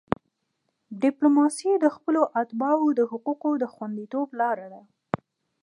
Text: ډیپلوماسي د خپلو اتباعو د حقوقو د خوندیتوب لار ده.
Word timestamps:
ډیپلوماسي 1.01 1.71
د 1.79 1.85
خپلو 1.95 2.21
اتباعو 2.41 2.87
د 2.99 3.01
حقوقو 3.11 3.51
د 3.61 3.63
خوندیتوب 3.73 4.27
لار 4.39 4.57
ده. 4.71 4.81